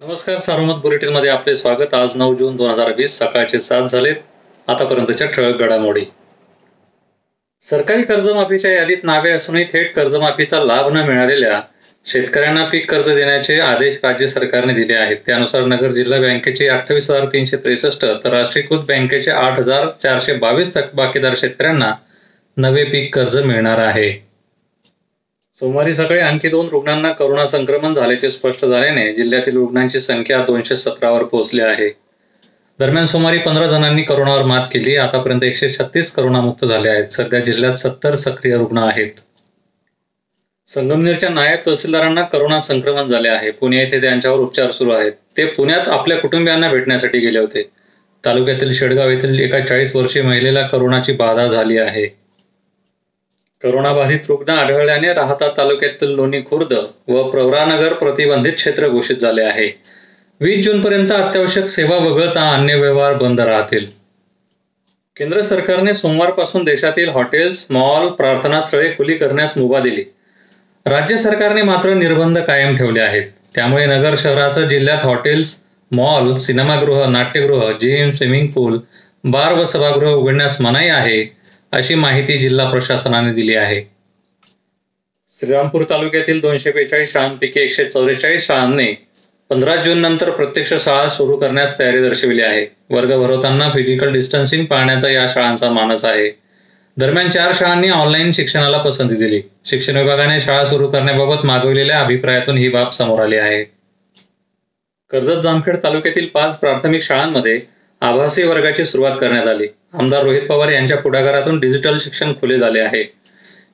नमस्कार 0.00 0.38
सार्वमत 0.38 0.74
बुलेटिनमध्ये 0.82 1.30
आपले 1.30 1.54
स्वागत. 1.56 1.94
आज 1.94 2.16
नऊ 2.16 2.34
जून 2.34 2.56
दोन 2.56 2.70
हजार 2.70 2.92
वीस 2.96 3.16
सकाळचे 3.18 3.58
सात 3.60 3.88
झालेत. 3.88 4.14
आतापर्यंतच्या 4.68 5.26
ठळक 5.26 5.58
घडामोडी. 5.60 6.04
सरकारी 7.62 8.02
कर्जमाफीच्या 8.02 8.72
यादीत 8.72 9.04
नावे 9.04 9.30
असूनही 9.30 9.64
थेट 9.72 9.92
कर्जमाफीचा 9.94 10.60
लाभ 10.64 10.88
न 10.92 11.02
मिळालेल्या 11.06 11.60
शेतकऱ्यांना 12.06 12.64
पीक 12.64 12.90
कर्ज 12.90 13.10
देण्याचे 13.10 13.58
आदेश 13.60 14.00
राज्य 14.04 14.26
सरकारने 14.26 14.74
दिले 14.74 14.94
आहेत. 14.94 15.16
त्यानुसार 15.26 15.66
नगर 15.66 15.92
जिल्हा 15.92 16.20
बँकेचे 16.20 16.68
अठ्ठावीस 16.68 17.10
हजार 17.10 17.26
तीनशे 17.32 17.56
त्रेसष्ट 17.56 18.06
तर 18.24 18.30
राष्ट्रीयकृत 18.30 18.86
बँकेचे 18.88 19.30
आठ 19.32 19.58
हजार 19.58 19.86
चारशे 20.02 20.32
बावीस 20.38 20.76
बाकीदार 20.94 21.34
शेतकऱ्यांना 21.36 21.92
नवे 22.56 22.84
पीक 22.84 23.14
कर्ज 23.14 23.36
मिळणार 23.36 23.78
आहे. 23.78 24.10
सोमवारी 25.60 25.94
सकाळी 25.94 26.20
आणखी 26.20 26.48
दोन 26.48 26.68
रुग्णांना 26.68 27.12
कोरोना 27.12 27.46
संक्रमण 27.46 27.92
झाल्याचे 27.92 28.30
स्पष्ट 28.30 28.66
झाल्याने 28.66 29.14
जिल्ह्यातील 29.14 29.56
रुग्णांची 29.56 30.00
संख्या 30.00 30.42
दोनशे 30.42 30.76
सतरावर 30.76 31.22
पोहोचली 31.22 31.62
आहे. 31.62 31.88
दरम्यान 32.78 33.06
सुमारे 33.06 33.38
पंधरा 33.38 33.66
जणांनी 33.66 34.02
करोनावर 34.02 34.42
मात 34.42 34.66
केली. 34.72 34.96
आतापर्यंत 34.96 35.44
एकशे 35.44 35.68
छत्तीस 35.68 36.12
करोनामुक्त 36.12 36.64
झाले 36.64 36.88
आहेत. 36.88 37.04
सध्या 37.10 37.40
जिल्ह्यात 37.40 37.74
सत्तर 37.74 38.14
सक्रिय 38.14 38.56
रुग्ण 38.56 38.78
आहेत. 38.78 39.10
संगमनेरच्या 40.66 41.28
नायब 41.28 41.58
तहसीलदारांना 41.66 42.22
करोना 42.22 42.60
संक्रमण 42.60 43.06
झाले 43.06 43.28
आहे. 43.28 43.50
पुणे 43.50 43.76
येथे 43.76 44.00
त्यांच्यावर 44.00 44.38
उपचार 44.38 44.70
सुरू 44.70 44.90
आहेत. 44.90 45.12
ते 45.36 45.44
पुण्यात 45.44 45.88
आपल्या 45.88 46.18
कुटुंबियांना 46.18 46.68
भेटण्यासाठी 46.68 47.18
गेले 47.18 47.38
होते. 47.38 47.70
तालुक्यातील 48.24 48.72
शेडगाव 48.72 49.10
येथील 49.10 49.40
एका 49.40 49.60
चाळीस 49.60 49.96
वर्षीय 49.96 50.22
महिलेला 50.22 50.62
करोनाची 50.62 51.12
बाधा 51.12 51.46
झाली 51.46 51.78
आहे. 51.78 52.20
करोनाबाधित 53.62 54.18
रुग्ण 54.28 54.52
आढळल्याने 54.52 55.12
राहता 55.12 55.48
तालुक्यातील 55.56 56.08
लोणी 56.08 56.40
खुर्द 56.40 56.74
व 57.08 57.30
प्रवरानगर 57.30 57.92
प्रतिबंधित 57.92 58.52
क्षेत्र 58.52 58.88
घोषित 58.88 59.16
झाले 59.16 59.42
आहे. 59.42 59.80
वीस 60.40 60.64
जूनपर्यंत 60.64 61.12
अत्यावश्यक 61.12 61.66
सेवा 61.66 61.96
वगळता 61.96 62.50
अन्य 62.50 62.74
व्यवहार 62.74 63.14
बंद 63.14 63.40
राहतील. 63.40 63.86
केंद्र 65.16 65.40
सरकारने 65.40 65.94
सोमवारपासून 65.94 66.64
देशातील 66.64 67.08
हॉटेल्स 67.08 67.66
मॉल 67.70 68.08
प्रार्थनास्थळे 68.08 68.90
खुली 68.90 69.14
करण्यास 69.14 69.58
मुभा 69.58 69.80
दिली. 69.80 70.04
राज्य 70.86 71.16
सरकारने 71.16 71.62
मात्र 71.62 71.94
निर्बंध 71.94 72.38
कायम 72.38 72.76
ठेवले 72.76 73.00
आहेत. 73.00 73.22
त्यामुळे 73.54 73.86
नगर 73.86 74.14
शहरासह 74.18 74.64
जिल्ह्यात 74.64 75.04
हॉटेल्स 75.04 75.60
मॉल 75.90 76.36
सिनेमागृह 76.36 77.06
नाट्यगृह 77.06 77.72
जिम 77.72 78.10
स्विमिंग 78.10 78.46
पूल 78.46 78.78
बार 79.24 79.52
व 79.52 79.64
सभागृह 79.64 80.10
उघडण्यास 80.10 80.60
मनाई 80.60 80.88
आहे. 80.88 81.39
अशी 81.72 81.94
माहिती 81.94 82.38
जिल्हा 82.38 82.70
प्रशासनाने 82.70 83.32
दिली 83.32 83.54
आहे. 83.54 83.82
श्रीरामपूर 85.38 85.82
तालुक्यातील 85.90 86.40
दोनशे 86.40 86.70
बेचाळीस 86.70 87.12
शाळांपैकी 87.12 87.60
एकशे 87.60 87.84
चौवेचाळीस 87.84 88.46
शाळांनी 88.46 88.88
पंधरा 89.50 89.76
जून 89.76 89.98
नंतर 89.98 90.30
प्रत्यक्ष 90.30 90.74
शाळा 90.74 91.08
सुरू 91.08 91.36
करण्यास 91.36 91.78
तयारी 91.78 92.00
दर्शविली 92.02 92.42
आहे. 92.42 92.66
वर्ग 92.90 93.16
भरवताना 93.16 93.68
फिजिकल 93.68 94.12
डिस्टन्सिंग 94.12 94.64
पाळण्याचा 94.64 95.08
या 95.08 95.26
शाळांचा 95.28 95.70
मानस 95.70 96.04
आहे. 96.04 96.30
दरम्यान 96.96 97.28
चार 97.28 97.52
शाळांनी 97.54 97.90
ऑनलाईन 97.90 98.32
शिक्षणाला 98.32 98.78
पसंती 98.78 99.14
दिली. 99.14 99.42
शिक्षण 99.64 99.96
विभागाने 99.96 100.40
शाळा 100.40 100.64
सुरू 100.64 100.88
करण्याबाबत 100.88 101.44
मागवलेल्या 101.44 102.00
अभिप्रायातून 102.00 102.56
ही 102.56 102.68
बाब 102.68 102.90
समोर 102.90 103.20
आली 103.20 103.36
आहे. 103.36 103.64
कर्जत 105.10 105.40
जामखेड 105.40 105.76
तालुक्यातील 105.82 106.26
पाच 106.26 106.58
प्राथमिक 106.58 107.02
शाळांमध्ये 107.02 107.60
आभासी 108.00 108.42
वर्गाची 108.42 108.84
सुरुवात 108.84 109.16
करण्यात 109.20 109.46
आली. 109.46 109.66
आमदार 109.94 110.22
रोहित 110.22 110.42
पवार 110.42 110.68
यांच्या 110.68 110.96
पुढाकारातून 110.96 111.60
डिजिटल 111.60 111.98
शिक्षण 111.98 112.32
खुले 112.32 112.58
झाले 112.58 112.80
आहे. 112.80 113.12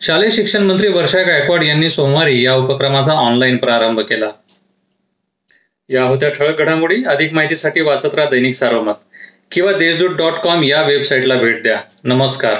शालेय 0.00 0.30
शिक्षण 0.30 0.62
मंत्री 0.62 0.88
वर्षा 0.88 1.22
गायकवाड 1.22 1.64
यांनी 1.64 1.90
सोमवारी 1.90 2.44
या 2.44 2.54
उपक्रमाचा 2.54 3.12
ऑनलाईन 3.12 3.56
प्रारंभ 3.56 4.00
केला. 4.00 4.30
या 5.88 6.02
होत्या 6.02 6.28
ठळक 6.28 6.58
घडामोडी. 6.58 7.04
अधिक 7.04 7.32
माहितीसाठी 7.32 7.80
वाचत 7.80 8.14
राहा 8.14 8.30
दैनिक 8.30 8.54
सारोमत. 8.54 8.94
किंवा 9.52 9.72
देशदूत 9.72 10.10
डॉट 10.10 10.32
कॉम 10.32 10.62
या 10.64 10.82
वेबसाईटला 10.82 11.34
भेट 11.34 11.62
द्या. 11.62 11.80
नमस्कार. 12.04 12.54